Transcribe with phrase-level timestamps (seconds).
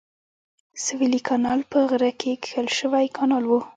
[0.83, 3.51] سویلي کانال په غره کې کښل شوی کانال و.